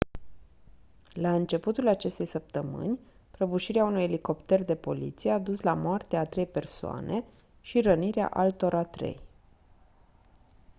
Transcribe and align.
la 1.13 1.33
începutul 1.33 1.87
acestei 1.87 2.25
săptămâni 2.25 2.99
prăbușirea 3.31 3.83
unui 3.83 4.03
elicopter 4.03 4.63
de 4.63 4.75
poliție 4.75 5.31
a 5.31 5.39
dus 5.39 5.61
la 5.61 5.73
moartea 5.73 6.19
a 6.19 6.25
trei 6.25 6.45
persoane 6.47 7.23
și 7.59 7.81
rănirea 7.81 8.27
altora 8.29 8.83
trei 8.83 9.19